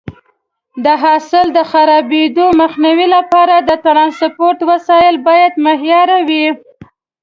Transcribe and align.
د 0.85 0.87
حاصل 1.03 1.45
د 1.57 1.59
خرابېدو 1.71 2.45
مخنیوي 2.61 3.07
لپاره 3.15 3.55
د 3.59 3.69
ټرانسپورټ 3.85 4.57
وسایط 4.69 5.15
باید 5.27 5.53
معیاري 5.65 6.19
وي. 6.29 6.45